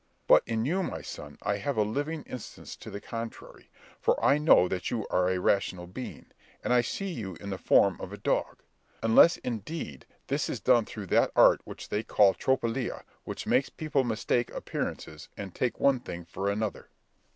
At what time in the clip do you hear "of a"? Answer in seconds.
8.01-8.17